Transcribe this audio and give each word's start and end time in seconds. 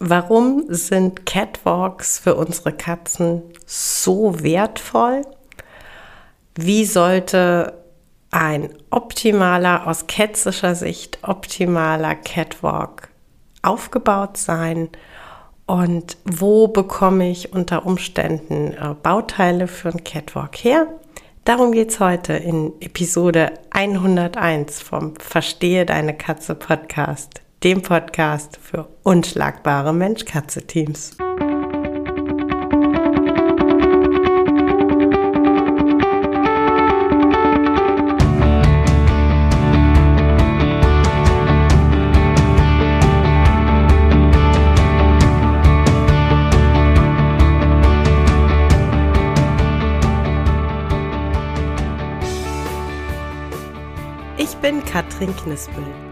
Warum 0.00 0.64
sind 0.68 1.26
Catwalks 1.26 2.20
für 2.20 2.36
unsere 2.36 2.72
Katzen 2.72 3.42
so 3.66 4.42
wertvoll? 4.42 5.22
Wie 6.54 6.84
sollte 6.84 7.74
ein 8.30 8.70
optimaler, 8.90 9.88
aus 9.88 10.06
kätzischer 10.06 10.76
Sicht 10.76 11.18
optimaler 11.22 12.14
Catwalk 12.14 13.08
aufgebaut 13.62 14.36
sein? 14.36 14.88
Und 15.66 16.16
wo 16.24 16.68
bekomme 16.68 17.28
ich 17.30 17.52
unter 17.52 17.84
Umständen 17.84 18.72
äh, 18.72 18.94
Bauteile 19.02 19.66
für 19.66 19.90
einen 19.90 20.04
Catwalk 20.04 20.56
her? 20.56 20.86
Darum 21.44 21.72
geht 21.72 21.90
es 21.90 22.00
heute 22.00 22.34
in 22.34 22.72
Episode 22.80 23.52
101 23.70 24.80
vom 24.80 25.16
Verstehe 25.16 25.84
deine 25.86 26.16
Katze 26.16 26.54
Podcast 26.54 27.42
dem 27.64 27.82
Podcast 27.82 28.56
für 28.56 28.88
unschlagbare 29.02 29.92
Mensch-Katze-Teams. 29.92 31.16
Ich 54.36 54.56
bin 54.58 54.84
Katrin 54.84 55.34
Knispel 55.34 56.07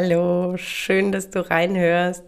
Hallo, 0.00 0.56
schön, 0.56 1.10
dass 1.10 1.28
du 1.30 1.50
reinhörst. 1.50 2.22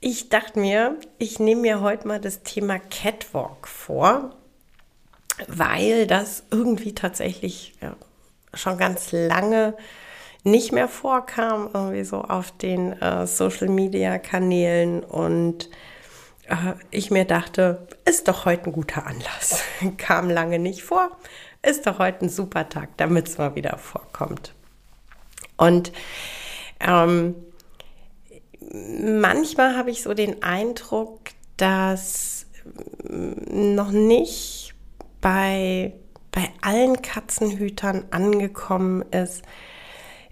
Ich 0.00 0.28
dachte 0.28 0.60
mir, 0.60 0.96
ich 1.18 1.40
nehme 1.40 1.62
mir 1.62 1.80
heute 1.80 2.06
mal 2.06 2.20
das 2.20 2.44
Thema 2.44 2.78
Catwalk 2.78 3.66
vor, 3.66 4.30
weil 5.48 6.06
das 6.06 6.44
irgendwie 6.52 6.94
tatsächlich 6.94 7.74
ja, 7.82 7.96
schon 8.54 8.78
ganz 8.78 9.10
lange 9.10 9.74
nicht 10.44 10.70
mehr 10.70 10.86
vorkam, 10.86 11.70
irgendwie 11.74 12.04
so 12.04 12.22
auf 12.22 12.52
den 12.52 12.92
äh, 13.02 13.26
Social 13.26 13.68
Media 13.68 14.20
Kanälen 14.20 15.02
und 15.02 15.68
äh, 16.46 16.74
ich 16.92 17.10
mir 17.10 17.24
dachte, 17.24 17.88
ist 18.04 18.28
doch 18.28 18.44
heute 18.44 18.66
ein 18.66 18.72
guter 18.72 19.04
Anlass. 19.04 19.64
Kam 19.96 20.30
lange 20.30 20.60
nicht 20.60 20.84
vor, 20.84 21.10
ist 21.60 21.88
doch 21.88 21.98
heute 21.98 22.26
ein 22.26 22.28
super 22.28 22.68
Tag, 22.68 22.90
damit 22.98 23.26
es 23.26 23.36
mal 23.36 23.56
wieder 23.56 23.78
vorkommt. 23.78 24.54
Und 25.56 25.90
ähm, 26.80 27.34
manchmal 29.20 29.76
habe 29.76 29.90
ich 29.90 30.02
so 30.02 30.14
den 30.14 30.42
Eindruck, 30.42 31.20
dass 31.56 32.46
noch 33.08 33.90
nicht 33.90 34.74
bei, 35.20 35.94
bei 36.32 36.50
allen 36.60 37.02
Katzenhütern 37.02 38.04
angekommen 38.10 39.02
ist, 39.10 39.42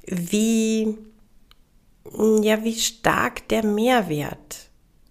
wie, 0.07 0.97
ja, 2.43 2.65
wie 2.65 2.79
stark 2.79 3.49
der 3.49 3.65
Mehrwert 3.65 4.69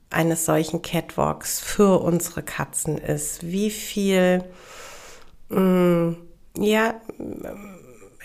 eines 0.10 0.46
solchen 0.46 0.82
Catwalks 0.82 1.60
für 1.60 2.02
unsere 2.02 2.42
Katzen 2.42 2.98
ist. 2.98 3.46
Wie 3.46 3.70
viel, 3.70 4.44
mm, 5.50 6.14
ja, 6.60 7.02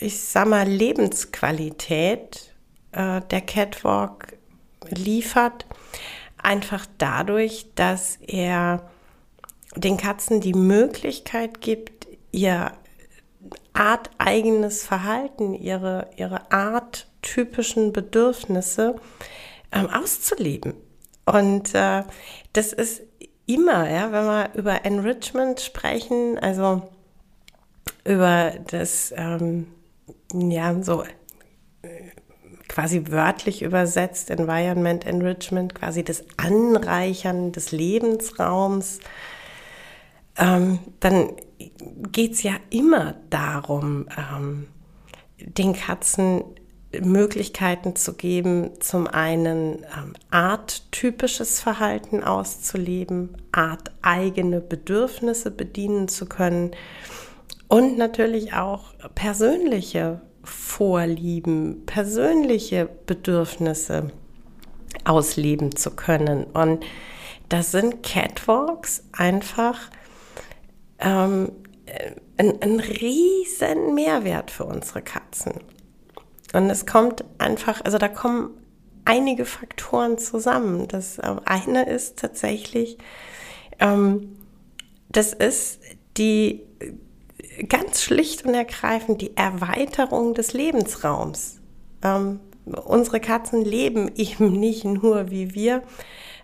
ich 0.00 0.20
sag 0.20 0.48
mal, 0.48 0.66
Lebensqualität 0.66 2.51
äh, 2.92 3.20
der 3.30 3.41
Catwalk 3.41 4.36
liefert, 4.88 5.66
einfach 6.38 6.86
dadurch, 6.98 7.66
dass 7.75 8.16
er 8.16 8.88
den 9.76 9.97
Katzen 9.97 10.41
die 10.41 10.54
Möglichkeit 10.54 11.60
gibt, 11.60 12.06
ihr 12.31 12.72
arteigenes 13.72 14.84
Verhalten, 14.84 15.54
ihre, 15.54 16.10
ihre 16.16 16.50
arttypischen 16.52 17.92
Bedürfnisse 17.92 18.97
ähm, 19.72 19.88
auszuleben. 19.88 20.75
Und 21.25 21.75
äh, 21.75 22.02
das 22.52 22.72
ist 22.72 23.02
immer, 23.47 23.88
ja, 23.91 24.12
wenn 24.12 24.25
wir 24.25 24.50
über 24.54 24.84
Enrichment 24.84 25.60
sprechen, 25.60 26.38
also 26.38 26.82
über 28.04 28.52
das, 28.70 29.12
ähm, 29.16 29.69
ja, 30.34 30.82
so 30.82 31.04
quasi 32.72 33.05
wörtlich 33.10 33.60
übersetzt, 33.60 34.31
Environment 34.31 35.05
Enrichment, 35.06 35.75
quasi 35.75 36.03
das 36.03 36.25
Anreichern 36.38 37.53
des 37.53 37.71
Lebensraums, 37.71 39.00
ähm, 40.38 40.78
dann 41.00 41.32
geht 42.11 42.32
es 42.32 42.43
ja 42.43 42.55
immer 42.71 43.15
darum, 43.28 44.06
ähm, 44.16 44.69
den 45.38 45.75
Katzen 45.75 46.44
Möglichkeiten 46.99 47.94
zu 47.94 48.15
geben, 48.15 48.71
zum 48.81 49.06
einen 49.06 49.84
ähm, 49.94 50.15
arttypisches 50.31 51.61
Verhalten 51.61 52.25
auszuleben, 52.25 53.37
arteigene 53.53 54.61
Bedürfnisse 54.61 55.50
bedienen 55.50 56.09
zu 56.09 56.27
können 56.27 56.71
und 57.69 57.99
natürlich 57.99 58.55
auch 58.55 58.94
persönliche 59.15 60.22
Vorlieben, 60.82 61.87
persönliche 61.87 62.88
Bedürfnisse 63.06 64.10
ausleben 65.04 65.76
zu 65.76 65.93
können. 65.93 66.43
Und 66.43 66.84
das 67.48 67.70
sind 67.70 68.03
Catwalks 68.03 69.04
einfach 69.12 69.78
ähm, 70.98 71.53
ein, 72.37 72.60
ein 72.60 72.81
riesen 72.81 73.94
Mehrwert 73.94 74.50
für 74.50 74.65
unsere 74.65 75.03
Katzen. 75.03 75.53
Und 76.53 76.69
es 76.69 76.84
kommt 76.84 77.25
einfach, 77.38 77.84
also 77.84 77.99
da 77.99 78.09
kommen 78.09 78.50
einige 79.04 79.44
Faktoren 79.44 80.19
zusammen. 80.19 80.88
Das 80.88 81.19
äh, 81.19 81.37
eine 81.44 81.88
ist 81.88 82.19
tatsächlich, 82.19 82.99
ähm, 83.78 84.37
das 85.10 85.32
ist 85.32 85.78
die 86.16 86.64
ganz 87.68 88.02
schlicht 88.02 88.44
und 88.44 88.54
ergreifend 88.54 89.20
die 89.20 89.36
Erweiterung 89.36 90.34
des 90.34 90.52
Lebensraums. 90.52 91.60
Ähm, 92.02 92.40
unsere 92.64 93.20
Katzen 93.20 93.64
leben 93.64 94.10
eben 94.16 94.52
nicht 94.52 94.84
nur 94.84 95.30
wie 95.30 95.54
wir 95.54 95.82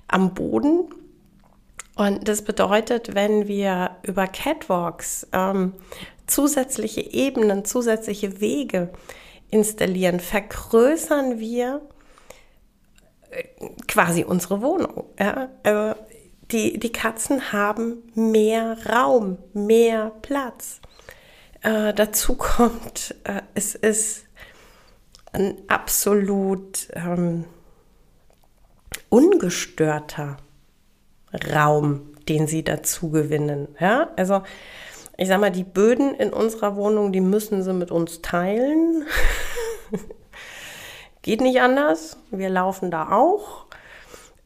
am 0.06 0.34
Boden. 0.34 0.88
Und 1.96 2.28
das 2.28 2.42
bedeutet, 2.42 3.14
wenn 3.14 3.48
wir 3.48 3.96
über 4.02 4.26
Catwalks 4.26 5.26
ähm, 5.32 5.74
zusätzliche 6.26 7.00
Ebenen, 7.00 7.64
zusätzliche 7.64 8.40
Wege 8.40 8.90
installieren, 9.50 10.20
vergrößern 10.20 11.40
wir 11.40 11.82
äh, 13.30 13.44
quasi 13.88 14.24
unsere 14.24 14.62
Wohnung. 14.62 15.04
Ja? 15.18 15.48
Die, 16.50 16.78
die 16.78 16.92
Katzen 16.92 17.52
haben 17.52 18.10
mehr 18.14 18.76
Raum, 18.88 19.38
mehr 19.52 20.12
Platz. 20.22 20.80
Äh, 21.62 21.92
dazu 21.92 22.34
kommt, 22.36 23.14
äh, 23.24 23.42
es 23.54 23.74
ist 23.74 24.24
ein 25.32 25.58
absolut 25.68 26.88
ähm, 26.94 27.44
ungestörter 29.10 30.38
Raum, 31.52 32.14
den 32.28 32.46
sie 32.46 32.64
dazu 32.64 33.10
gewinnen. 33.10 33.68
Ja, 33.78 34.10
also 34.16 34.42
ich 35.16 35.28
sag 35.28 35.40
mal, 35.40 35.50
die 35.50 35.64
Böden 35.64 36.14
in 36.14 36.32
unserer 36.32 36.76
Wohnung, 36.76 37.12
die 37.12 37.20
müssen 37.20 37.62
sie 37.62 37.72
mit 37.72 37.90
uns 37.90 38.22
teilen. 38.22 39.04
Geht 41.22 41.40
nicht 41.40 41.60
anders. 41.60 42.16
Wir 42.30 42.48
laufen 42.48 42.90
da 42.90 43.10
auch. 43.10 43.67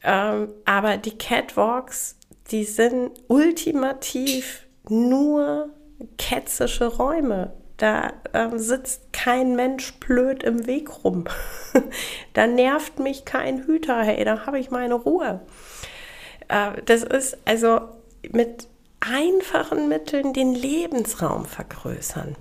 Ähm, 0.05 0.49
aber 0.65 0.97
die 0.97 1.17
Catwalks, 1.17 2.17
die 2.51 2.65
sind 2.65 3.13
ultimativ 3.29 4.67
nur 4.89 5.71
ketzische 6.19 6.87
Räume. 6.87 7.53
Da 7.77 8.13
äh, 8.33 8.57
sitzt 8.57 9.13
kein 9.13 9.57
Mensch 9.57 9.95
blöd 9.95 10.43
im 10.43 10.67
Weg 10.67 11.05
rum. 11.05 11.25
da 12.33 12.47
nervt 12.47 12.99
mich 12.99 13.25
kein 13.25 13.65
Hüter, 13.67 14.03
hey, 14.03 14.25
da 14.25 14.47
habe 14.47 14.59
ich 14.59 14.71
meine 14.71 14.95
Ruhe. 14.95 15.41
Äh, 16.49 16.83
das 16.85 17.03
ist 17.03 17.39
also 17.45 17.81
mit 18.31 18.69
einfachen 19.01 19.89
Mitteln 19.89 20.33
den 20.33 20.55
Lebensraum 20.55 21.45
vergrößern. 21.45 22.37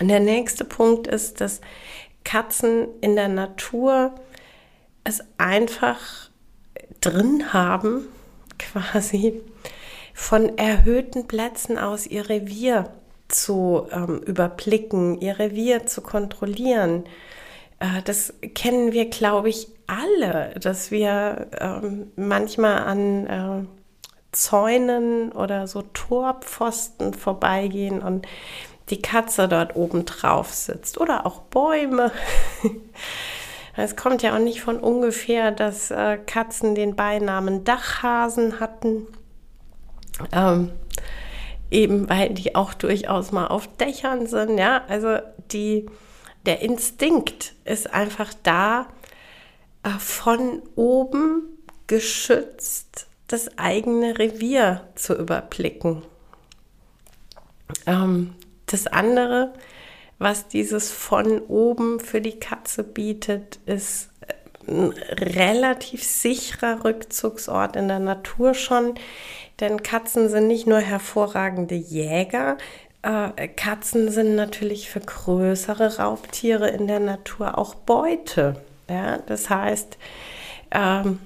Und 0.00 0.08
der 0.08 0.20
nächste 0.20 0.64
Punkt 0.64 1.06
ist, 1.06 1.40
dass 1.40 1.60
Katzen 2.24 2.88
in 3.00 3.16
der 3.16 3.28
Natur 3.28 4.14
es 5.04 5.22
einfach 5.38 5.98
drin 7.00 7.52
haben, 7.52 8.06
quasi 8.58 9.40
von 10.14 10.58
erhöhten 10.58 11.26
Plätzen 11.26 11.78
aus 11.78 12.06
ihr 12.06 12.28
Revier 12.28 12.90
zu 13.28 13.86
ähm, 13.90 14.18
überblicken, 14.18 15.20
ihr 15.20 15.38
Revier 15.38 15.86
zu 15.86 16.02
kontrollieren. 16.02 17.04
Äh, 17.78 18.02
das 18.04 18.34
kennen 18.54 18.92
wir, 18.92 19.08
glaube 19.08 19.48
ich, 19.48 19.68
alle, 19.86 20.54
dass 20.60 20.90
wir 20.90 21.48
ähm, 21.58 22.12
manchmal 22.16 22.78
an 22.78 23.26
äh, 23.26 23.66
Zäunen 24.32 25.32
oder 25.32 25.66
so 25.66 25.82
Torpfosten 25.82 27.14
vorbeigehen 27.14 28.00
und 28.00 28.26
die 28.90 29.02
Katze 29.02 29.48
dort 29.48 29.76
oben 29.76 30.04
drauf 30.04 30.52
sitzt 30.52 30.98
oder 30.98 31.26
auch 31.26 31.40
Bäume. 31.42 32.12
Es 33.80 33.96
kommt 33.96 34.22
ja 34.22 34.34
auch 34.34 34.40
nicht 34.40 34.60
von 34.60 34.78
ungefähr, 34.78 35.50
dass 35.50 35.90
äh, 35.90 36.18
Katzen 36.18 36.74
den 36.74 36.96
Beinamen 36.96 37.64
Dachhasen 37.64 38.60
hatten. 38.60 39.06
Ähm, 40.32 40.70
eben 41.70 42.08
weil 42.08 42.30
die 42.30 42.54
auch 42.54 42.74
durchaus 42.74 43.32
mal 43.32 43.46
auf 43.46 43.68
Dächern 43.76 44.26
sind. 44.26 44.58
Ja, 44.58 44.84
also 44.88 45.18
die, 45.52 45.86
der 46.46 46.60
Instinkt 46.60 47.54
ist 47.64 47.92
einfach 47.92 48.34
da, 48.42 48.86
äh, 49.82 49.90
von 49.98 50.62
oben 50.76 51.42
geschützt 51.86 53.06
das 53.28 53.58
eigene 53.58 54.18
Revier 54.18 54.82
zu 54.94 55.14
überblicken. 55.14 56.02
Ähm, 57.86 58.34
das 58.66 58.86
andere, 58.86 59.52
was 60.20 60.46
dieses 60.46 60.92
von 60.92 61.40
oben 61.40 61.98
für 61.98 62.20
die 62.20 62.38
Katze 62.38 62.84
bietet, 62.84 63.58
ist 63.66 64.10
äh, 64.20 64.70
ein 64.70 64.92
relativ 65.18 66.04
sicherer 66.04 66.84
Rückzugsort 66.84 67.74
in 67.74 67.88
der 67.88 67.98
Natur 67.98 68.54
schon. 68.54 68.94
Denn 69.58 69.82
Katzen 69.82 70.28
sind 70.28 70.46
nicht 70.46 70.66
nur 70.66 70.78
hervorragende 70.78 71.74
Jäger, 71.74 72.56
äh, 73.02 73.48
Katzen 73.48 74.10
sind 74.10 74.36
natürlich 74.36 74.90
für 74.90 75.00
größere 75.00 75.96
Raubtiere 75.96 76.68
in 76.68 76.86
der 76.86 77.00
Natur 77.00 77.56
auch 77.56 77.74
Beute. 77.74 78.56
Ja? 78.88 79.18
Das 79.26 79.48
heißt, 79.48 79.96
ähm, 80.70 81.18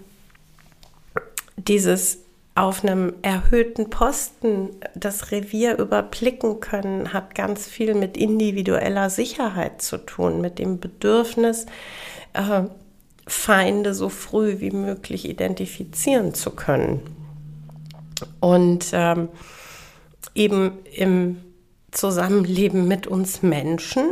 dieses 1.56 2.23
auf 2.54 2.84
einem 2.84 3.14
erhöhten 3.22 3.90
Posten 3.90 4.70
das 4.94 5.32
Revier 5.32 5.78
überblicken 5.78 6.60
können, 6.60 7.12
hat 7.12 7.34
ganz 7.34 7.66
viel 7.66 7.94
mit 7.94 8.16
individueller 8.16 9.10
Sicherheit 9.10 9.82
zu 9.82 9.98
tun, 9.98 10.40
mit 10.40 10.58
dem 10.58 10.78
Bedürfnis, 10.78 11.66
äh, 12.32 12.62
Feinde 13.26 13.94
so 13.94 14.08
früh 14.08 14.60
wie 14.60 14.70
möglich 14.70 15.28
identifizieren 15.28 16.34
zu 16.34 16.50
können. 16.50 17.00
Und 18.40 18.90
ähm, 18.92 19.30
eben 20.34 20.78
im 20.94 21.42
Zusammenleben 21.90 22.86
mit 22.86 23.06
uns 23.06 23.42
Menschen 23.42 24.04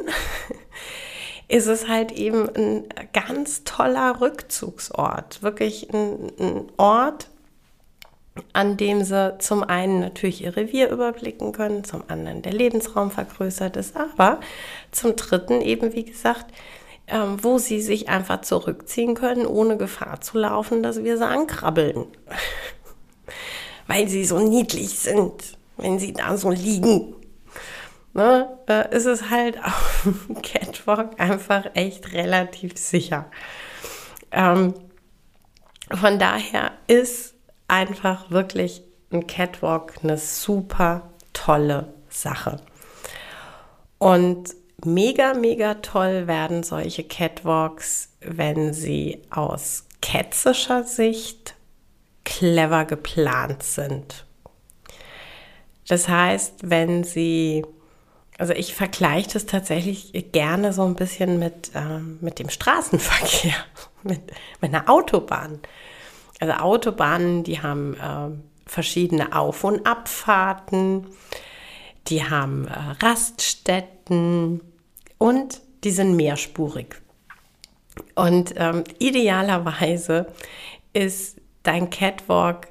ist 1.48 1.66
es 1.66 1.88
halt 1.88 2.12
eben 2.12 2.48
ein 2.56 2.84
ganz 3.12 3.62
toller 3.64 4.20
Rückzugsort, 4.20 5.42
wirklich 5.42 5.92
ein, 5.92 6.32
ein 6.40 6.64
Ort, 6.76 7.28
an 8.52 8.76
dem 8.76 9.04
sie 9.04 9.36
zum 9.38 9.62
einen 9.62 10.00
natürlich 10.00 10.42
ihr 10.42 10.56
Revier 10.56 10.90
überblicken 10.90 11.52
können, 11.52 11.84
zum 11.84 12.02
anderen 12.08 12.42
der 12.42 12.52
Lebensraum 12.52 13.10
vergrößert 13.10 13.76
ist, 13.76 13.96
aber 13.96 14.40
zum 14.90 15.16
dritten 15.16 15.60
eben, 15.60 15.92
wie 15.92 16.04
gesagt, 16.04 16.46
ähm, 17.08 17.42
wo 17.42 17.58
sie 17.58 17.82
sich 17.82 18.08
einfach 18.08 18.40
zurückziehen 18.40 19.14
können, 19.14 19.46
ohne 19.46 19.76
Gefahr 19.76 20.20
zu 20.20 20.38
laufen, 20.38 20.82
dass 20.82 21.04
wir 21.04 21.18
sie 21.18 21.26
ankrabbeln. 21.26 22.06
Weil 23.86 24.08
sie 24.08 24.24
so 24.24 24.38
niedlich 24.38 24.98
sind, 24.98 25.58
wenn 25.76 25.98
sie 25.98 26.12
da 26.12 26.36
so 26.36 26.50
liegen. 26.50 27.14
Ne, 28.14 28.46
ist 28.90 29.06
es 29.06 29.30
halt 29.30 29.58
auf 29.64 30.02
dem 30.04 30.40
Catwalk 30.40 31.20
einfach 31.20 31.66
echt 31.74 32.12
relativ 32.12 32.78
sicher. 32.78 33.26
Ähm, 34.30 34.74
von 35.90 36.18
daher 36.18 36.72
ist 36.86 37.31
einfach 37.72 38.30
wirklich 38.30 38.82
ein 39.10 39.26
Catwalk 39.26 39.94
eine 40.02 40.18
super 40.18 41.10
tolle 41.32 41.94
Sache. 42.10 42.60
Und 43.98 44.50
mega, 44.84 45.32
mega 45.32 45.74
toll 45.74 46.26
werden 46.26 46.62
solche 46.64 47.02
Catwalks, 47.02 48.10
wenn 48.20 48.74
sie 48.74 49.22
aus 49.30 49.86
ketzischer 50.02 50.84
Sicht 50.84 51.54
clever 52.24 52.84
geplant 52.84 53.62
sind. 53.62 54.26
Das 55.88 56.08
heißt, 56.08 56.68
wenn 56.68 57.04
sie, 57.04 57.64
also 58.38 58.52
ich 58.52 58.74
vergleiche 58.74 59.30
das 59.32 59.46
tatsächlich 59.46 60.12
gerne 60.32 60.74
so 60.74 60.84
ein 60.84 60.94
bisschen 60.94 61.38
mit, 61.38 61.70
äh, 61.74 61.98
mit 62.20 62.38
dem 62.38 62.50
Straßenverkehr, 62.50 63.54
mit, 64.02 64.20
mit 64.60 64.74
einer 64.74 64.90
Autobahn. 64.90 65.60
Also 66.42 66.54
Autobahnen, 66.54 67.44
die 67.44 67.62
haben 67.62 67.94
äh, 67.94 68.36
verschiedene 68.66 69.32
Auf- 69.32 69.62
und 69.62 69.86
Abfahrten, 69.86 71.06
die 72.08 72.28
haben 72.28 72.66
äh, 72.66 72.72
Raststätten 73.00 74.60
und 75.18 75.60
die 75.84 75.92
sind 75.92 76.16
mehrspurig. 76.16 77.00
Und 78.16 78.54
ähm, 78.56 78.82
idealerweise 78.98 80.32
ist 80.92 81.40
dein 81.62 81.90
Catwalk 81.90 82.66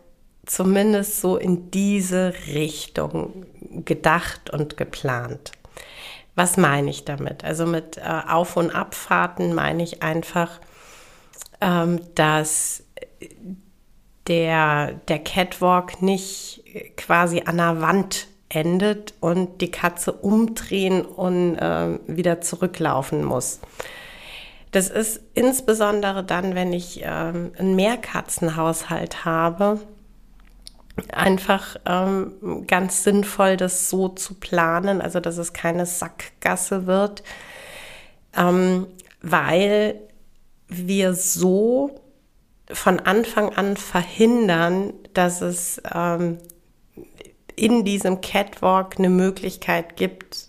zumindest 0.45 1.21
so 1.21 1.37
in 1.37 1.71
diese 1.71 2.33
Richtung 2.47 3.45
gedacht 3.85 4.49
und 4.49 4.75
geplant. 4.75 5.53
Was 6.35 6.57
meine 6.57 6.89
ich 6.89 7.05
damit? 7.05 7.45
Also 7.45 7.65
mit 7.65 7.95
äh, 7.95 8.01
Auf- 8.01 8.57
und 8.57 8.75
Abfahrten 8.75 9.55
meine 9.55 9.81
ich 9.81 10.03
einfach, 10.03 10.59
ähm, 11.61 12.01
dass 12.15 12.83
der, 14.31 14.93
der 15.09 15.19
Catwalk 15.19 16.01
nicht 16.01 16.63
quasi 16.95 17.43
an 17.45 17.57
der 17.57 17.81
Wand 17.81 18.27
endet 18.47 19.13
und 19.19 19.59
die 19.59 19.71
Katze 19.71 20.13
umdrehen 20.13 21.03
und 21.05 21.57
äh, 21.57 21.99
wieder 22.07 22.39
zurücklaufen 22.39 23.25
muss. 23.25 23.59
Das 24.71 24.89
ist 24.89 25.19
insbesondere 25.33 26.23
dann, 26.23 26.55
wenn 26.55 26.71
ich 26.71 27.01
ähm, 27.03 27.51
einen 27.57 27.75
Mehrkatzenhaushalt 27.75 29.25
habe, 29.25 29.81
einfach 31.11 31.75
ähm, 31.85 32.65
ganz 32.67 33.03
sinnvoll, 33.03 33.57
das 33.57 33.89
so 33.89 34.07
zu 34.07 34.35
planen, 34.35 35.01
also 35.01 35.19
dass 35.19 35.37
es 35.37 35.51
keine 35.51 35.85
Sackgasse 35.85 36.87
wird, 36.87 37.23
ähm, 38.37 38.87
weil 39.21 39.99
wir 40.69 41.15
so 41.15 42.00
von 42.73 42.99
Anfang 42.99 43.55
an 43.55 43.77
verhindern, 43.77 44.93
dass 45.13 45.41
es 45.41 45.81
ähm, 45.93 46.37
in 47.55 47.83
diesem 47.85 48.21
Catwalk 48.21 48.95
eine 48.97 49.09
Möglichkeit 49.09 49.95
gibt, 49.95 50.47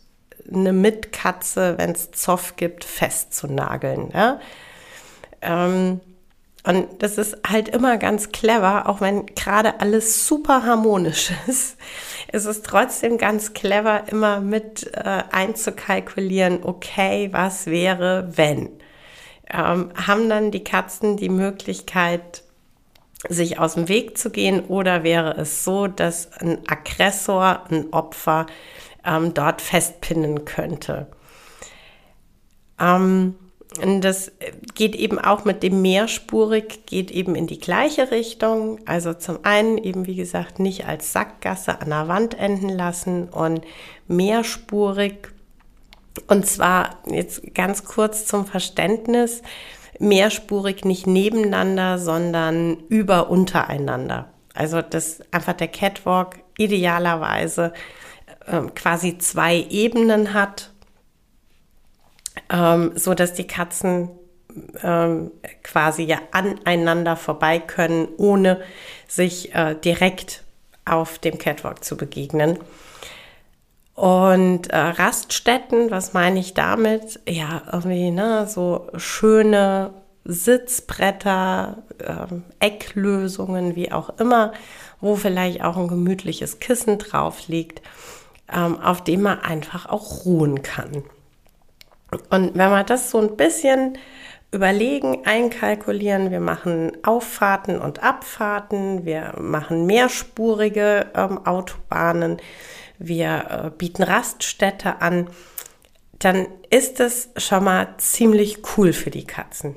eine 0.53 0.73
Mitkatze, 0.73 1.77
wenn 1.79 1.93
es 1.93 2.11
Zoff 2.13 2.57
gibt, 2.57 2.85
festzunageln. 2.85 4.11
Ja? 4.13 4.41
Ähm, 5.41 6.01
und 6.65 7.03
das 7.03 7.19
ist 7.19 7.37
halt 7.47 7.69
immer 7.69 7.99
ganz 7.99 8.31
clever, 8.31 8.89
auch 8.89 9.01
wenn 9.01 9.27
gerade 9.27 9.81
alles 9.81 10.27
super 10.29 10.65
harmonisch 10.65 11.33
ist, 11.49 11.77
ist 12.33 12.45
es 12.45 12.63
trotzdem 12.63 13.19
ganz 13.19 13.53
clever, 13.53 14.05
immer 14.09 14.41
mit 14.41 14.91
äh, 14.95 15.25
einzukalkulieren, 15.33 16.61
okay, 16.63 17.29
was 17.33 17.67
wäre, 17.67 18.29
wenn 18.37 18.71
ähm, 19.51 19.91
haben 19.95 20.29
dann 20.29 20.51
die 20.51 20.65
Katzen 20.65 21.17
die 21.17 21.29
Möglichkeit, 21.29 22.43
sich 23.29 23.59
aus 23.59 23.75
dem 23.75 23.89
Weg 23.89 24.19
zu 24.19 24.31
gehen 24.31 24.65
oder 24.65 25.05
wäre 25.05 25.37
es 25.37 25.65
so, 25.65 25.87
dass 25.87 26.33
ein 26.33 26.59
Aggressor, 26.67 27.65
ein 27.71 27.93
Opfer 27.93 28.47
ähm, 29.05 29.33
dort 29.35 29.61
festpinnen 29.61 30.45
könnte? 30.45 31.07
Ähm, 32.81 33.35
das 34.01 34.33
geht 34.75 34.95
eben 34.95 35.19
auch 35.19 35.45
mit 35.45 35.63
dem 35.63 35.81
mehrspurig, 35.81 36.85
geht 36.87 37.11
eben 37.11 37.35
in 37.35 37.47
die 37.47 37.59
gleiche 37.59 38.11
Richtung. 38.11 38.81
Also 38.87 39.15
zum 39.15 39.39
einen 39.45 39.79
eben, 39.79 40.07
wie 40.07 40.17
gesagt, 40.17 40.59
nicht 40.59 40.87
als 40.87 41.13
Sackgasse 41.13 41.81
an 41.81 41.89
der 41.89 42.09
Wand 42.09 42.39
enden 42.39 42.69
lassen 42.69 43.29
und 43.29 43.63
mehrspurig 44.09 45.32
Und 46.27 46.47
zwar 46.47 46.99
jetzt 47.07 47.55
ganz 47.55 47.85
kurz 47.85 48.27
zum 48.27 48.47
Verständnis, 48.47 49.43
mehrspurig 49.99 50.85
nicht 50.85 51.07
nebeneinander, 51.07 51.99
sondern 51.99 52.77
über 52.89 53.31
untereinander. 53.31 54.29
Also 54.55 54.83
das 54.83 55.23
einfach 55.31 55.55
der 55.55 55.69
Catwalk 55.69 56.37
idealerweise 56.59 57.73
äh, 58.47 58.63
quasi 58.75 59.19
zwei 59.19 59.67
Ebenen 59.71 60.35
hat, 60.35 60.71
ähm, 62.51 62.93
so 62.95 63.15
dass 63.15 63.33
die 63.33 63.47
Katzen 63.47 64.11
ähm, 64.83 65.31
quasi 65.63 66.03
ja 66.03 66.19
aneinander 66.33 67.17
vorbei 67.17 67.59
können, 67.59 68.09
ohne 68.19 68.61
sich 69.09 69.55
äh, 69.55 69.75
direkt 69.75 70.45
auf 70.85 71.19
dem 71.19 71.39
Catwalk 71.39 71.85
zu 71.85 71.97
begegnen. 71.97 72.59
Und 73.95 74.71
äh, 74.71 74.77
Raststätten, 74.77 75.91
was 75.91 76.13
meine 76.13 76.41
ich 76.41 76.55
damit? 76.55 77.21
Ja, 77.29 77.63
irgendwie, 77.71 78.11
ne, 78.11 78.47
so 78.47 78.89
schöne 78.97 79.93
Sitzbretter, 80.25 81.83
äh, 81.99 82.27
Ecklösungen, 82.65 83.77
wie 83.77 83.93
auch 83.93 84.19
immer, 84.19 84.53
wo 85.01 85.17
vielleicht 85.17 85.63
auch 85.63 85.77
ein 85.77 85.89
gemütliches 85.89 86.59
Kissen 86.59 86.99
drauf 86.99 87.49
liegt, 87.49 87.83
ähm, 88.53 88.81
auf 88.81 89.05
dem 89.05 89.23
man 89.23 89.41
einfach 89.41 89.87
auch 89.87 90.25
ruhen 90.25 90.63
kann. 90.63 91.05
Und 92.31 92.55
wenn 92.55 92.71
man 92.71 92.87
das 92.87 93.11
so 93.11 93.19
ein 93.19 93.37
bisschen 93.37 93.99
überlegen, 94.53 95.25
einkalkulieren, 95.25 96.31
wir 96.31 96.41
machen 96.41 96.93
Auffahrten 97.03 97.79
und 97.79 98.03
Abfahrten, 98.03 99.05
wir 99.07 99.35
machen 99.39 99.87
mehrspurige 99.87 101.07
ähm, 101.15 101.45
Autobahnen, 101.47 102.37
wir 103.03 103.47
äh, 103.67 103.71
bieten 103.77 104.03
Raststätte 104.03 105.01
an, 105.01 105.29
dann 106.19 106.47
ist 106.71 107.01
es 107.01 107.31
schon 107.37 107.65
mal 107.65 107.95
ziemlich 107.99 108.59
cool 108.77 108.93
für 108.93 109.11
die 109.11 109.27
Katzen. 109.27 109.77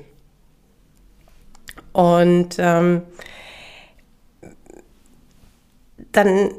Und 1.92 2.56
ähm, 2.58 3.02
dann 6.12 6.50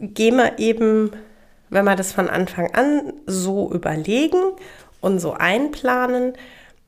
gehen 0.00 0.36
wir 0.36 0.58
eben, 0.58 1.12
wenn 1.70 1.84
wir 1.84 1.96
das 1.96 2.12
von 2.12 2.28
Anfang 2.28 2.74
an 2.74 3.12
so 3.26 3.70
überlegen 3.72 4.52
und 5.00 5.20
so 5.20 5.32
einplanen, 5.34 6.32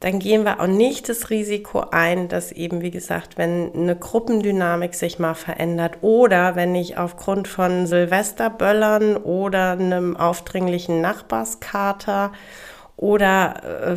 dann 0.07 0.21
gehen 0.21 0.45
wir 0.45 0.61
auch 0.61 0.69
nicht 0.69 1.09
das 1.09 1.31
Risiko 1.31 1.81
ein, 1.91 2.29
dass 2.29 2.53
eben, 2.53 2.81
wie 2.81 2.93
gesagt, 2.93 3.37
wenn 3.39 3.73
eine 3.75 3.97
Gruppendynamik 3.97 4.95
sich 4.95 5.19
mal 5.19 5.35
verändert 5.35 5.99
oder 6.01 6.55
wenn 6.55 6.77
ich 6.77 6.97
aufgrund 6.97 7.49
von 7.49 7.89
Silvesterböllern 7.89 9.17
oder 9.17 9.73
einem 9.73 10.17
aufdringlichen 10.17 11.01
Nachbarskater 11.01 12.31
oder 12.97 13.97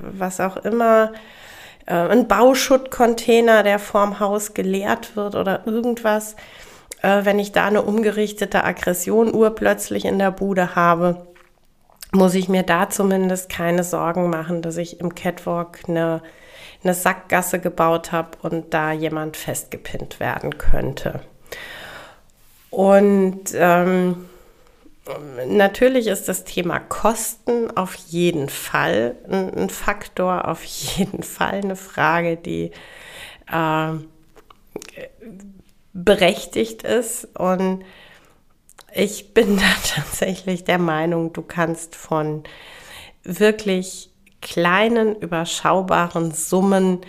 was 0.00 0.40
auch 0.40 0.56
immer, 0.56 1.12
äh, 1.84 1.92
ein 1.92 2.28
Bauschuttcontainer, 2.28 3.62
der 3.62 3.78
vorm 3.78 4.20
Haus 4.20 4.54
geleert 4.54 5.16
wird 5.16 5.34
oder 5.34 5.66
irgendwas, 5.66 6.34
äh, 7.02 7.26
wenn 7.26 7.38
ich 7.38 7.52
da 7.52 7.66
eine 7.66 7.82
umgerichtete 7.82 8.64
Aggression 8.64 9.34
urplötzlich 9.34 10.06
in 10.06 10.18
der 10.18 10.30
Bude 10.30 10.74
habe, 10.74 11.26
muss 12.16 12.34
ich 12.34 12.48
mir 12.48 12.62
da 12.62 12.90
zumindest 12.90 13.48
keine 13.48 13.84
Sorgen 13.84 14.30
machen, 14.30 14.62
dass 14.62 14.76
ich 14.76 15.00
im 15.00 15.14
Catwalk 15.14 15.80
eine, 15.86 16.22
eine 16.82 16.94
Sackgasse 16.94 17.60
gebaut 17.60 18.10
habe 18.12 18.38
und 18.42 18.74
da 18.74 18.92
jemand 18.92 19.36
festgepinnt 19.36 20.18
werden 20.18 20.58
könnte. 20.58 21.20
Und 22.70 23.52
ähm, 23.54 24.26
natürlich 25.46 26.08
ist 26.08 26.28
das 26.28 26.44
Thema 26.44 26.80
Kosten 26.80 27.70
auf 27.76 27.94
jeden 27.94 28.48
Fall 28.48 29.16
ein, 29.30 29.54
ein 29.54 29.70
Faktor, 29.70 30.48
auf 30.48 30.64
jeden 30.64 31.22
Fall 31.22 31.60
eine 31.62 31.76
Frage, 31.76 32.36
die 32.36 32.72
äh, 33.52 33.92
berechtigt 35.92 36.82
ist 36.82 37.28
und 37.38 37.84
ich 38.96 39.34
bin 39.34 39.56
da 39.58 39.94
tatsächlich 39.94 40.64
der 40.64 40.78
Meinung, 40.78 41.32
du 41.32 41.42
kannst 41.42 41.96
von 41.96 42.44
wirklich 43.22 44.10
kleinen, 44.40 45.16
überschaubaren 45.16 46.30
Summen 46.32 47.00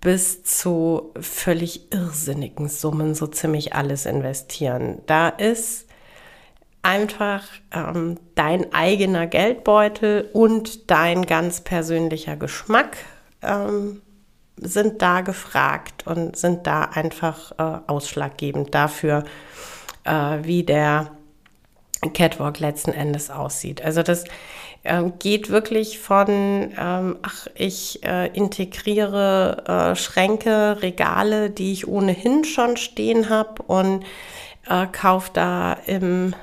bis 0.00 0.44
zu 0.44 1.14
völlig 1.18 1.92
irrsinnigen 1.92 2.68
Summen 2.68 3.14
so 3.14 3.26
ziemlich 3.26 3.74
alles 3.74 4.04
investieren. 4.04 5.00
Da 5.06 5.30
ist 5.30 5.86
einfach 6.82 7.44
ähm, 7.72 8.18
dein 8.34 8.74
eigener 8.74 9.26
Geldbeutel 9.26 10.28
und 10.34 10.90
dein 10.90 11.24
ganz 11.24 11.62
persönlicher 11.62 12.36
Geschmack 12.36 12.98
ähm, 13.40 14.02
sind 14.56 15.00
da 15.00 15.22
gefragt 15.22 16.06
und 16.06 16.36
sind 16.36 16.66
da 16.66 16.82
einfach 16.82 17.52
äh, 17.52 17.80
ausschlaggebend 17.86 18.74
dafür, 18.74 19.24
äh, 20.04 20.38
wie 20.42 20.64
der 20.64 21.12
Catwalk 22.12 22.60
letzten 22.60 22.92
Endes 22.92 23.30
aussieht. 23.30 23.82
Also 23.82 24.02
das 24.02 24.24
ähm, 24.84 25.14
geht 25.18 25.48
wirklich 25.48 25.98
von, 25.98 26.72
ähm, 26.78 27.16
ach, 27.22 27.46
ich 27.54 28.04
äh, 28.04 28.28
integriere 28.28 29.92
äh, 29.92 29.96
Schränke, 29.96 30.82
Regale, 30.82 31.50
die 31.50 31.72
ich 31.72 31.88
ohnehin 31.88 32.44
schon 32.44 32.76
stehen 32.76 33.30
habe 33.30 33.62
und 33.62 34.04
äh, 34.68 34.86
kaufe 34.86 35.30
da 35.32 35.72
im, 35.86 36.34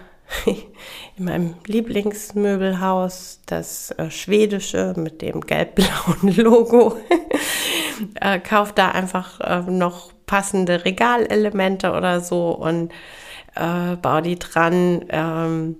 in 1.17 1.25
meinem 1.25 1.55
Lieblingsmöbelhaus 1.67 3.41
das 3.45 3.91
äh, 3.91 4.09
schwedische 4.09 4.95
mit 4.97 5.21
dem 5.21 5.41
gelb-blauen 5.41 6.35
Logo, 6.35 6.97
äh, 8.19 8.39
kaufe 8.39 8.73
da 8.73 8.89
einfach 8.89 9.39
äh, 9.39 9.69
noch 9.69 10.11
passende 10.25 10.83
Regalelemente 10.83 11.91
oder 11.91 12.21
so 12.21 12.49
und 12.51 12.91
äh, 13.55 13.96
baue 13.96 14.22
die 14.22 14.39
dran 14.39 15.05
ähm, 15.10 15.75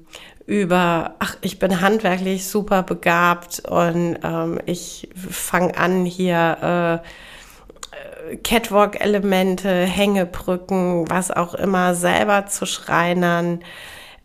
über, 0.46 1.16
ach, 1.20 1.38
ich 1.42 1.60
bin 1.60 1.82
handwerklich 1.82 2.46
super 2.46 2.84
begabt 2.84 3.62
und 3.68 4.18
ähm, 4.24 4.60
ich 4.66 5.10
fange 5.16 5.78
an 5.78 6.06
hier 6.06 7.01
äh, 7.01 8.38
Catwalk-Elemente, 8.38 9.86
Hängebrücken, 9.86 11.10
was 11.10 11.32
auch 11.32 11.54
immer 11.54 11.96
selber 11.96 12.48
zu 12.48 12.66
schreinern 12.66 13.60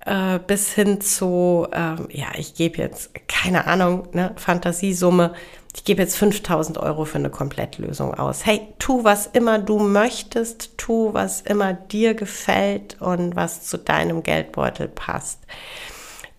äh, 0.05 0.39
bis 0.39 0.73
hin 0.73 1.01
zu, 1.01 1.67
ähm, 1.73 2.09
ja, 2.11 2.27
ich 2.37 2.55
gebe 2.55 2.79
jetzt, 2.79 3.11
keine 3.29 3.67
Ahnung, 3.67 4.09
ne, 4.13 4.33
Fantasiesumme, 4.37 5.35
ich 5.77 5.85
gebe 5.85 6.01
jetzt 6.01 6.17
5000 6.17 6.79
Euro 6.79 7.05
für 7.05 7.19
eine 7.19 7.29
Komplettlösung 7.29 8.15
aus. 8.15 8.47
Hey, 8.47 8.67
tu, 8.79 9.05
was 9.05 9.27
immer 9.27 9.59
du 9.59 9.79
möchtest, 9.79 10.79
tu, 10.79 11.13
was 11.13 11.43
immer 11.43 11.75
dir 11.75 12.15
gefällt 12.15 12.97
und 13.01 13.37
was 13.37 13.65
zu 13.65 13.77
deinem 13.77 14.23
Geldbeutel 14.23 14.89
passt. 14.89 15.41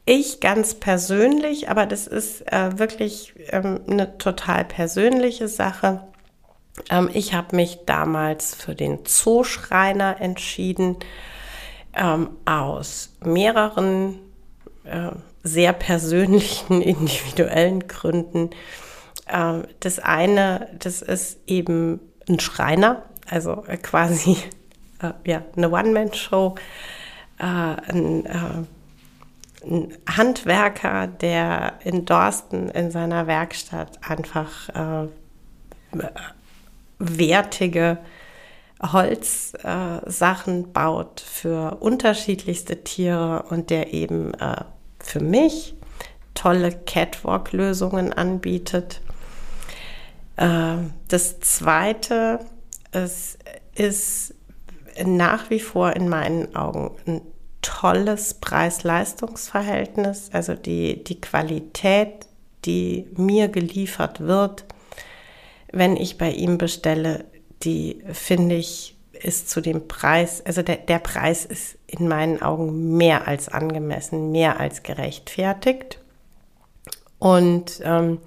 Ich 0.05 0.39
ganz 0.39 0.73
persönlich, 0.73 1.69
aber 1.69 1.85
das 1.85 2.07
ist 2.07 2.51
äh, 2.51 2.79
wirklich 2.79 3.35
ähm, 3.49 3.81
eine 3.87 4.17
total 4.17 4.65
persönliche 4.65 5.47
Sache. 5.47 6.01
Ähm, 6.89 7.07
ich 7.13 7.35
habe 7.35 7.55
mich 7.55 7.81
damals 7.85 8.55
für 8.55 8.73
den 8.73 9.05
Zooschreiner 9.05 10.19
entschieden, 10.19 10.97
ähm, 11.93 12.31
aus 12.45 13.13
mehreren 13.23 14.17
äh, 14.83 15.11
sehr 15.43 15.73
persönlichen, 15.73 16.81
individuellen 16.81 17.87
Gründen. 17.87 18.49
Äh, 19.27 19.67
das 19.79 19.99
eine, 19.99 20.69
das 20.79 21.01
ist 21.01 21.39
eben 21.47 21.99
ein 22.27 22.39
Schreiner, 22.39 23.03
also 23.29 23.63
äh, 23.67 23.77
quasi 23.77 24.37
äh, 25.01 25.11
ja, 25.25 25.43
eine 25.55 25.69
One-Man-Show, 25.69 26.55
äh, 27.39 27.43
ein, 27.43 28.25
äh, 28.25 28.39
ein, 29.65 29.93
Handwerker, 30.09 31.07
der 31.07 31.73
in 31.83 32.05
Dorsten 32.05 32.69
in 32.69 32.91
seiner 32.91 33.27
Werkstatt 33.27 33.99
einfach 34.07 34.69
wertige 36.99 37.97
Holzsachen 38.81 40.71
baut 40.73 41.19
für 41.21 41.77
unterschiedlichste 41.79 42.83
Tiere 42.83 43.43
und 43.49 43.69
der 43.71 43.93
eben 43.93 44.31
für 44.99 45.19
mich 45.19 45.75
tolle 46.33 46.71
Catwalk-Lösungen 46.71 48.13
anbietet. 48.13 49.01
Ähm, 50.37 50.93
das 51.07 51.39
Zweite 51.39 52.39
es 52.91 53.37
ist 53.75 54.33
nach 55.05 55.49
wie 55.49 55.59
vor 55.59 55.95
in 55.95 56.09
meinen 56.09 56.55
Augen 56.55 56.91
ein 57.05 57.21
tolles 57.61 58.35
Preis-Leistungs-Verhältnis. 58.35 60.29
Also 60.33 60.55
die, 60.55 61.03
die 61.03 61.21
Qualität, 61.21 62.25
die 62.65 63.07
mir 63.15 63.49
geliefert 63.49 64.21
wird, 64.21 64.65
wenn 65.71 65.97
ich 65.97 66.17
bei 66.17 66.31
ihm 66.31 66.57
bestelle, 66.57 67.25
die 67.63 68.03
finde 68.11 68.55
ich 68.55 68.95
ist 69.11 69.49
zu 69.49 69.61
dem 69.61 69.87
Preis, 69.87 70.45
also 70.45 70.61
der, 70.61 70.77
der 70.77 70.99
Preis 70.99 71.43
ist 71.43 71.79
in 71.87 72.07
meinen 72.07 72.39
Augen 72.43 72.97
mehr 72.97 73.27
als 73.27 73.49
angemessen, 73.49 74.31
mehr 74.31 74.59
als 74.59 74.83
gerechtfertigt. 74.83 75.99
Und 77.17 77.81
ähm, 77.83 78.19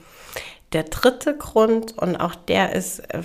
der 0.72 0.84
dritte 0.84 1.36
Grund, 1.36 1.96
und 1.98 2.16
auch 2.16 2.34
der 2.34 2.72
ist 2.72 3.00
äh, 3.12 3.22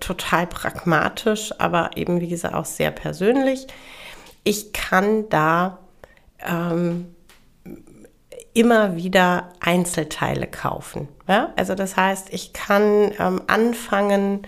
total 0.00 0.46
pragmatisch, 0.46 1.52
aber 1.58 1.90
eben 1.96 2.20
wie 2.20 2.28
gesagt 2.28 2.54
auch 2.54 2.64
sehr 2.64 2.90
persönlich, 2.90 3.66
ich 4.44 4.72
kann 4.72 5.28
da 5.28 5.78
ähm, 6.40 7.14
immer 8.54 8.96
wieder 8.96 9.50
Einzelteile 9.60 10.46
kaufen. 10.46 11.08
Ja? 11.28 11.52
Also 11.56 11.74
das 11.74 11.96
heißt, 11.96 12.32
ich 12.32 12.52
kann 12.52 13.12
ähm, 13.18 13.42
anfangen 13.46 14.46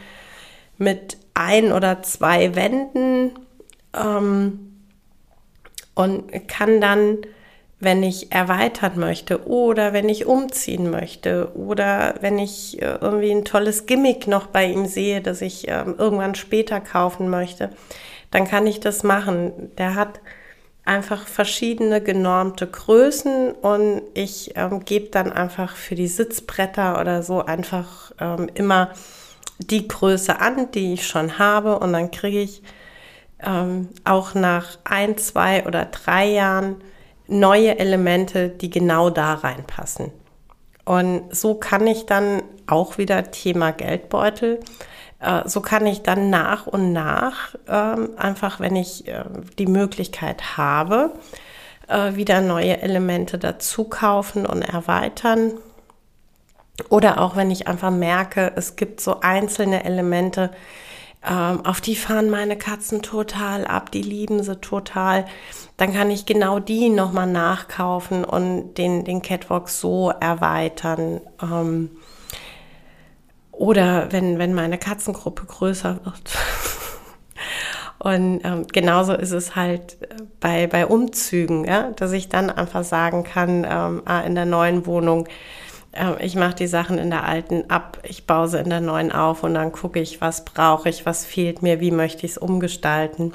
mit 0.76 1.16
ein 1.35 1.73
oder 1.73 2.02
zwei 2.02 2.54
Wänden 2.54 3.33
ähm, 3.95 4.83
und 5.95 6.49
kann 6.49 6.81
dann, 6.81 7.19
wenn 7.81 8.02
ich 8.02 8.33
erweitern 8.33 8.99
möchte 8.99 9.47
oder 9.47 9.93
wenn 9.93 10.09
ich 10.09 10.26
umziehen 10.26 10.90
möchte 10.90 11.50
oder 11.54 12.14
wenn 12.21 12.38
ich 12.38 12.81
äh, 12.81 12.99
irgendwie 13.00 13.31
ein 13.31 13.45
tolles 13.45 13.87
Gimmick 13.87 14.26
noch 14.26 14.47
bei 14.47 14.66
ihm 14.66 14.87
sehe, 14.87 15.21
das 15.21 15.43
ich 15.43 15.69
äh, 15.69 15.85
irgendwann 15.99 16.35
später 16.35 16.81
kaufen 16.81 17.28
möchte, 17.28 17.71
dann 18.31 18.49
kann 18.49 18.66
ich 18.66 18.81
das 18.81 19.02
machen. 19.02 19.71
Der 19.76 19.95
hat 19.95 20.21
einfach 20.85 21.26
verschiedene 21.26 22.00
genormte 22.00 22.66
Größen 22.66 23.52
und 23.52 24.02
ich 24.14 24.52
ähm, 24.57 24.85
gebe 24.85 25.09
dann 25.09 25.33
einfach 25.33 25.76
für 25.76 25.95
die 25.95 26.09
Sitzbretter 26.09 27.00
oder 27.00 27.23
so 27.23 27.45
einfach 27.45 28.12
ähm, 28.21 28.49
immer 28.54 28.90
die 29.59 29.88
Größe 29.88 30.40
an, 30.40 30.71
die 30.73 30.95
ich 30.95 31.07
schon 31.07 31.38
habe 31.38 31.78
und 31.78 31.93
dann 31.93 32.11
kriege 32.11 32.40
ich 32.40 32.62
ähm, 33.43 33.88
auch 34.04 34.35
nach 34.35 34.78
ein, 34.85 35.16
zwei 35.16 35.64
oder 35.66 35.87
drei 35.87 36.26
Jahren 36.26 36.76
neue 37.26 37.78
Elemente, 37.78 38.49
die 38.49 38.71
genau 38.71 39.11
da 39.11 39.35
reinpassen. 39.35 40.12
Und 40.85 41.35
so 41.35 41.54
kann 41.54 41.87
ich 41.87 42.07
dann 42.07 42.43
auch 42.66 42.99
wieder 42.99 43.31
Thema 43.31 43.73
Geldbeutel. 43.73 44.61
Äh, 45.21 45.49
so 45.49 45.61
kann 45.61 45.87
ich 45.87 46.02
dann 46.02 46.31
nach 46.31 46.66
und 46.66 46.93
nach 46.93 47.54
ähm, 47.69 48.11
einfach, 48.16 48.61
wenn 48.61 48.76
ich 48.76 49.09
äh, 49.09 49.25
die 49.59 49.66
Möglichkeit 49.66 50.59
habe, 50.59 51.12
äh, 51.88 52.14
wieder 52.16 52.40
neue 52.43 52.83
Elemente 52.83 53.38
dazu 53.38 53.85
kaufen 53.85 54.45
und 54.45 54.62
erweitern. 54.62 55.52
Oder 56.90 57.21
auch 57.21 57.37
wenn 57.37 57.50
ich 57.50 57.69
einfach 57.69 57.90
merke, 57.90 58.52
es 58.57 58.76
gibt 58.76 59.00
so 59.00 59.21
einzelne 59.21 59.85
Elemente, 59.85 60.50
ähm, 61.26 61.64
auf 61.64 61.81
die 61.81 61.97
fahren 61.97 62.31
meine 62.31 62.57
Katzen 62.57 63.02
total 63.02 63.66
ab, 63.66 63.90
die 63.90 64.02
lieben 64.02 64.43
sie 64.43 64.57
total. 64.57 65.26
Dann 65.76 65.93
kann 65.93 66.11
ich 66.11 66.26
genau 66.26 66.61
die 66.61 66.90
nochmal 66.90 67.26
nachkaufen 67.26 68.25
und 68.25 68.75
den, 68.75 69.04
den 69.04 69.23
Catwalk 69.23 69.69
so 69.69 70.11
erweitern. 70.11 71.21
Ähm, 71.43 71.90
oder 73.52 74.12
wenn, 74.12 74.38
wenn 74.38 74.54
meine 74.54 74.78
Katzengruppe 74.78 75.47
größer 75.47 76.00
wird. 76.04 76.38
Und 78.00 78.43
ähm, 78.45 78.66
genauso 78.71 79.14
ist 79.14 79.31
es 79.31 79.57
halt 79.57 80.02
äh, 80.02 80.16
bei, 80.38 80.66
bei 80.66 80.87
Umzügen, 80.87 81.64
ja, 81.64 81.90
dass 81.93 82.12
ich 82.12 82.28
dann 82.28 82.50
einfach 82.50 82.85
sagen 82.85 83.25
kann, 83.25 83.64
ähm, 83.66 84.02
ah, 84.04 84.21
in 84.21 84.35
der 84.35 84.45
neuen 84.45 84.85
Wohnung, 84.85 85.26
ich 86.20 86.34
mache 86.34 86.54
die 86.54 86.66
Sachen 86.66 86.98
in 86.98 87.10
der 87.10 87.24
alten 87.24 87.70
ab, 87.70 87.98
ich 88.02 88.26
baue 88.26 88.48
sie 88.48 88.58
in 88.58 88.70
der 88.70 88.80
neuen 88.80 89.12
auf 89.12 89.42
und 89.42 89.54
dann 89.54 89.72
gucke 89.72 90.00
ich, 90.00 90.20
was 90.20 90.44
brauche 90.44 90.88
ich, 90.88 91.06
was 91.06 91.24
fehlt 91.24 91.62
mir, 91.62 91.80
wie 91.80 91.90
möchte 91.90 92.26
ich 92.26 92.32
es 92.32 92.38
umgestalten. 92.38 93.32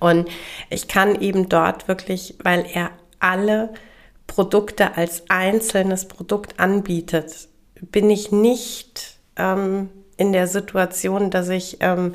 Und 0.00 0.28
ich 0.70 0.88
kann 0.88 1.20
eben 1.20 1.48
dort 1.48 1.88
wirklich, 1.88 2.36
weil 2.42 2.66
er 2.72 2.90
alle 3.20 3.72
Produkte 4.26 4.96
als 4.96 5.24
einzelnes 5.28 6.08
Produkt 6.08 6.58
anbietet, 6.58 7.48
bin 7.80 8.10
ich 8.10 8.32
nicht 8.32 9.18
ähm, 9.36 9.90
in 10.16 10.32
der 10.32 10.46
Situation, 10.46 11.30
dass 11.30 11.48
ich 11.48 11.78
ähm, 11.80 12.14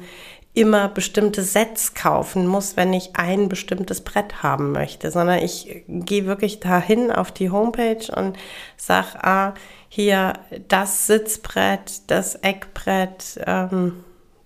immer 0.54 0.90
bestimmte 0.90 1.44
Sets 1.44 1.94
kaufen 1.94 2.48
muss, 2.48 2.76
wenn 2.76 2.92
ich 2.94 3.16
ein 3.16 3.50
bestimmtes 3.50 4.02
Brett 4.02 4.42
haben 4.42 4.72
möchte, 4.72 5.12
sondern 5.12 5.40
ich 5.40 5.84
gehe 5.88 6.26
wirklich 6.26 6.60
dahin 6.60 7.12
auf 7.12 7.32
die 7.32 7.52
Homepage 7.52 8.14
und 8.16 8.38
sage, 8.76 9.24
ah, 9.24 9.54
hier 9.88 10.34
das 10.68 11.08
Sitzbrett, 11.08 12.02
das 12.08 12.36
Eckbrett, 12.36 13.40
ähm, 13.46 14.04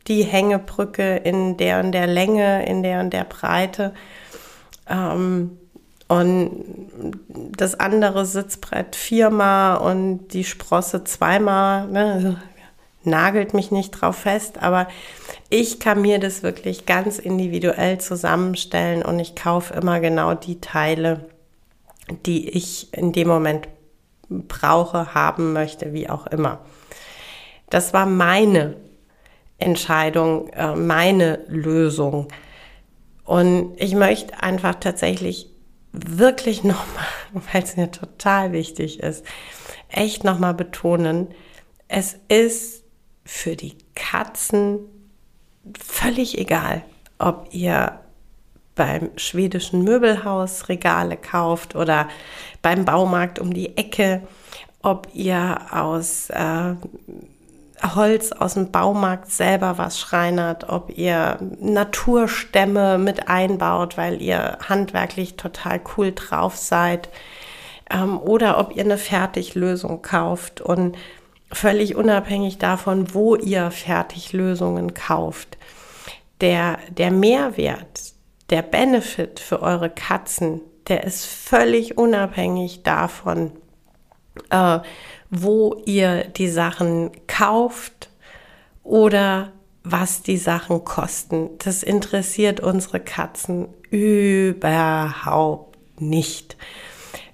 die 0.07 0.23
Hängebrücke 0.23 1.15
in 1.17 1.57
der 1.57 1.79
und 1.79 1.93
der 1.93 2.07
Länge, 2.07 2.65
in 2.65 2.83
der 2.83 2.99
und 2.99 3.11
der 3.11 3.23
Breite. 3.23 3.93
Ähm, 4.89 5.57
und 6.09 6.65
das 7.57 7.79
andere 7.79 8.25
Sitzbrett 8.25 8.95
viermal 8.95 9.77
und 9.77 10.27
die 10.27 10.43
Sprosse 10.43 11.03
zweimal. 11.05 11.87
Ne? 11.87 12.41
Nagelt 13.05 13.53
mich 13.53 13.71
nicht 13.71 13.91
drauf 13.91 14.17
fest, 14.17 14.61
aber 14.61 14.87
ich 15.49 15.79
kann 15.79 16.01
mir 16.01 16.19
das 16.19 16.43
wirklich 16.43 16.85
ganz 16.85 17.19
individuell 17.19 17.99
zusammenstellen 17.99 19.03
und 19.03 19.19
ich 19.19 19.35
kaufe 19.35 19.73
immer 19.73 19.99
genau 19.99 20.33
die 20.33 20.61
Teile, 20.61 21.25
die 22.25 22.49
ich 22.49 22.93
in 22.93 23.11
dem 23.11 23.27
Moment 23.27 23.67
brauche, 24.29 25.13
haben 25.13 25.53
möchte, 25.53 25.93
wie 25.93 26.09
auch 26.09 26.27
immer. 26.27 26.59
Das 27.69 27.93
war 27.93 28.05
meine 28.05 28.75
Entscheidung, 29.57 30.49
äh, 30.49 30.75
meine 30.75 31.39
Lösung. 31.47 32.27
Und 33.25 33.73
ich 33.77 33.95
möchte 33.95 34.41
einfach 34.41 34.75
tatsächlich 34.75 35.49
wirklich 35.91 36.63
nochmal, 36.63 37.05
weil 37.51 37.63
es 37.63 37.77
mir 37.77 37.91
total 37.91 38.51
wichtig 38.51 38.99
ist, 38.99 39.25
echt 39.89 40.23
nochmal 40.23 40.53
betonen, 40.53 41.27
es 41.87 42.17
ist 42.27 42.82
für 43.25 43.55
die 43.55 43.77
Katzen 43.95 44.79
völlig 45.79 46.37
egal, 46.37 46.83
ob 47.19 47.47
ihr 47.51 47.99
beim 48.75 49.11
schwedischen 49.17 49.83
Möbelhaus 49.83 50.67
Regale 50.67 51.15
kauft 51.15 51.75
oder 51.75 52.07
beim 52.61 52.85
Baumarkt 52.85 53.39
um 53.39 53.53
die 53.53 53.77
Ecke, 53.77 54.23
ob 54.81 55.07
ihr 55.13 55.61
aus 55.71 56.29
äh, 56.31 56.75
Holz 57.95 58.31
aus 58.31 58.53
dem 58.53 58.71
Baumarkt 58.71 59.29
selber 59.29 59.77
was 59.77 59.99
schreinert, 59.99 60.69
ob 60.69 60.97
ihr 60.97 61.37
Naturstämme 61.59 62.97
mit 62.97 63.27
einbaut, 63.27 63.97
weil 63.97 64.21
ihr 64.21 64.57
handwerklich 64.67 65.35
total 65.35 65.81
cool 65.97 66.13
drauf 66.13 66.55
seid, 66.55 67.09
ähm, 67.89 68.17
oder 68.19 68.57
ob 68.59 68.75
ihr 68.75 68.83
eine 68.83 68.97
Fertiglösung 68.97 70.01
kauft. 70.01 70.61
Und 70.61 70.97
völlig 71.53 71.95
unabhängig 71.95 72.57
davon, 72.57 73.13
wo 73.13 73.35
ihr 73.35 73.71
Fertiglösungen 73.71 74.93
kauft. 74.93 75.57
Der, 76.41 76.79
der 76.89 77.11
Mehrwert, 77.11 78.13
der 78.49 78.61
Benefit 78.61 79.39
für 79.39 79.61
eure 79.61 79.89
Katzen, 79.89 80.61
der 80.87 81.03
ist 81.05 81.25
völlig 81.25 81.97
unabhängig 81.97 82.83
davon, 82.83 83.51
äh, 84.49 84.79
wo 85.29 85.81
ihr 85.85 86.25
die 86.25 86.49
Sachen 86.49 87.11
kauft 87.27 88.09
oder 88.83 89.51
was 89.83 90.21
die 90.21 90.37
Sachen 90.37 90.83
kosten. 90.83 91.49
Das 91.59 91.83
interessiert 91.83 92.59
unsere 92.59 92.99
Katzen 92.99 93.67
überhaupt 93.89 95.77
nicht. 95.99 96.57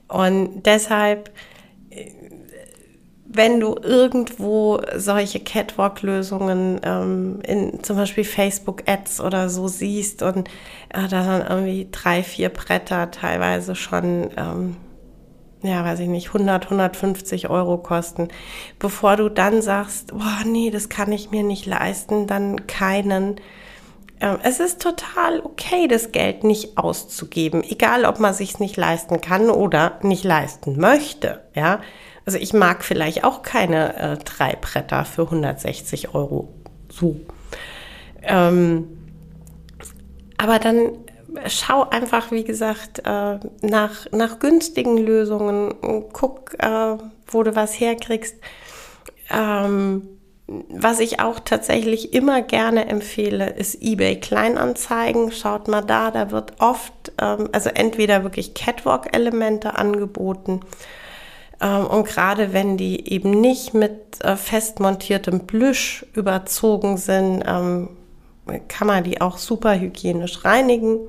Und 0.08 0.64
deshalb, 0.64 1.32
wenn 3.32 3.60
du 3.60 3.76
irgendwo 3.82 4.82
solche 4.96 5.40
Catwalk-Lösungen 5.40 6.82
ähm, 6.84 7.40
in 7.46 7.84
zum 7.84 7.96
Beispiel 7.96 8.24
Facebook-Ads 8.24 9.22
oder 9.22 9.50
so 9.50 9.68
siehst 9.68 10.24
und 10.24 10.48
äh, 10.90 11.08
da 11.08 11.24
dann 11.24 11.46
irgendwie 11.48 11.88
drei, 11.92 12.24
vier 12.24 12.50
Bretter 12.50 13.12
teilweise 13.12 13.76
schon 13.76 14.32
ähm, 14.36 14.78
ja, 15.62 15.84
weiß 15.84 16.00
ich 16.00 16.08
nicht, 16.08 16.28
100, 16.28 16.66
150 16.66 17.50
Euro 17.50 17.78
kosten. 17.78 18.30
Bevor 18.80 19.18
du 19.18 19.30
dann 19.30 19.62
sagst, 19.62 20.14
boah, 20.14 20.44
nee, 20.46 20.72
das 20.72 20.90
kann 20.90 21.12
ich 21.12 21.32
mir 21.32 21.44
nicht 21.44 21.66
leisten, 21.66 22.28
dann 22.28 22.66
keinen. 22.66 23.42
Ähm, 24.22 24.38
es 24.44 24.60
ist 24.60 24.82
total 24.82 25.42
okay, 25.42 25.88
das 25.88 26.12
Geld 26.12 26.44
nicht 26.44 26.78
auszugeben, 26.78 27.64
egal 27.64 28.06
ob 28.06 28.20
man 28.20 28.34
sich's 28.34 28.60
nicht 28.60 28.78
leisten 28.78 29.22
kann 29.22 29.50
oder 29.50 30.00
nicht 30.02 30.24
leisten 30.24 30.80
möchte, 30.80 31.42
ja. 31.54 31.82
Also 32.30 32.38
ich 32.38 32.54
mag 32.54 32.84
vielleicht 32.84 33.24
auch 33.24 33.42
keine 33.42 33.98
äh, 33.98 34.18
drei 34.18 34.56
Bretter 34.56 35.04
für 35.04 35.24
160 35.24 36.14
Euro. 36.14 36.54
So. 36.88 37.20
Ähm, 38.22 38.88
aber 40.38 40.60
dann 40.60 40.92
schau 41.48 41.90
einfach, 41.90 42.30
wie 42.30 42.44
gesagt, 42.44 43.00
äh, 43.00 43.40
nach, 43.64 44.12
nach 44.12 44.38
günstigen 44.38 45.00
Lösungen. 45.00 45.74
Guck, 46.14 46.54
äh, 46.60 46.98
wo 47.26 47.42
du 47.42 47.56
was 47.56 47.80
herkriegst. 47.80 48.36
Ähm, 49.32 50.08
was 50.46 51.00
ich 51.00 51.20
auch 51.20 51.40
tatsächlich 51.40 52.14
immer 52.14 52.44
gerne 52.44 52.90
empfehle, 52.90 53.50
ist 53.50 53.82
eBay 53.82 54.20
Kleinanzeigen. 54.20 55.32
Schaut 55.32 55.68
mal 55.68 55.82
da, 55.82 56.12
da 56.12 56.30
wird 56.30 56.62
oft, 56.62 57.12
ähm, 57.20 57.50
also 57.54 57.72
entweder 57.72 58.22
wirklich 58.22 58.54
Catwalk-Elemente 58.54 59.80
angeboten 59.80 60.60
und 61.68 62.06
gerade 62.06 62.54
wenn 62.54 62.78
die 62.78 63.12
eben 63.12 63.32
nicht 63.32 63.74
mit 63.74 64.24
äh, 64.24 64.38
fest 64.38 64.80
montiertem 64.80 65.46
Plüsch 65.46 66.06
überzogen 66.14 66.98
sind, 66.98 67.44
ähm, 67.46 67.90
kann 68.68 68.88
man 68.88 69.04
die 69.04 69.22
auch 69.22 69.38
super 69.38 69.80
hygienisch 69.80 70.44
reinigen. 70.46 71.00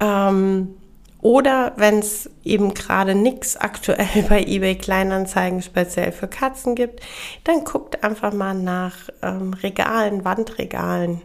Ähm, 0.00 0.74
oder 1.20 1.72
wenn 1.76 1.98
es 1.98 2.30
eben 2.44 2.74
gerade 2.74 3.14
nichts 3.14 3.56
aktuell 3.56 4.22
bei 4.28 4.44
eBay 4.44 4.76
Kleinanzeigen 4.76 5.62
speziell 5.62 6.12
für 6.12 6.28
Katzen 6.28 6.74
gibt, 6.74 7.00
dann 7.44 7.64
guckt 7.64 8.04
einfach 8.04 8.32
mal 8.32 8.54
nach 8.54 8.94
ähm, 9.22 9.52
Regalen, 9.54 10.24
Wandregalen, 10.24 11.22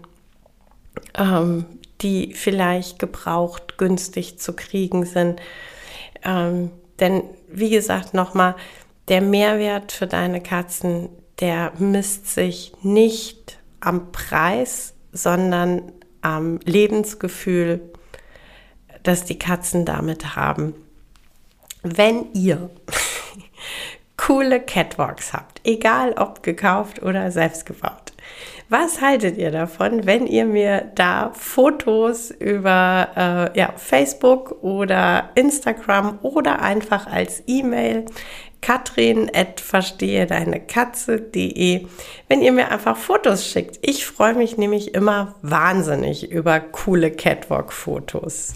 ähm, 1.15 1.65
die 2.01 2.33
vielleicht 2.33 2.99
gebraucht 2.99 3.77
günstig 3.77 4.39
zu 4.39 4.53
kriegen 4.53 5.05
sind. 5.05 5.39
Denn 6.99 7.23
wie 7.47 7.69
gesagt, 7.69 8.13
nochmal, 8.13 8.56
der 9.08 9.21
Mehrwert 9.21 9.91
für 9.91 10.08
deine 10.08 10.41
Katzen, 10.41 11.10
der 11.39 11.73
misst 11.77 12.27
sich 12.27 12.73
nicht 12.82 13.60
am 13.79 14.12
Preis, 14.12 14.93
sondern 15.12 15.91
am 16.21 16.60
Lebensgefühl, 16.63 17.82
das 19.03 19.25
die 19.25 19.38
Katzen 19.38 19.86
damit 19.86 20.36
haben. 20.36 20.73
Wenn 21.84 22.32
ihr 22.34 22.69
coole 24.17 24.62
Catwalks 24.62 25.34
habt, 25.34 25.62
egal 25.65 26.13
ob 26.13 26.43
gekauft 26.43 27.01
oder 27.01 27.32
selbst 27.32 27.65
gebaut, 27.65 28.02
was 28.69 29.02
haltet 29.02 29.38
ihr 29.38 29.52
davon, 29.52 30.06
wenn 30.06 30.28
ihr 30.28 30.46
mir 30.46 30.91
da 30.96 31.32
Fotos 31.34 32.32
über 32.32 33.52
äh, 33.54 33.60
ja, 33.60 33.74
Facebook 33.76 34.63
oder 34.63 35.30
Instagram 35.36 36.19
oder 36.22 36.62
einfach 36.62 37.08
als 37.08 37.43
E-Mail 37.48 38.06
katrin 38.63 39.30
verstehe 39.60 40.26
deine 40.26 40.60
Katze.de, 40.60 41.86
wenn 42.30 42.41
ihr 42.41 42.52
mir 42.52 42.72
einfach 42.72 42.98
Fotos 42.98 43.46
schickt. 43.48 43.78
Ich 43.82 44.06
freue 44.06 44.34
mich 44.34 44.58
nämlich 44.58 44.93
immer 44.93 45.36
wahnsinnig 45.41 46.32
über 46.32 46.60
coole 46.60 47.12
Catwalk-Fotos. 47.12 48.56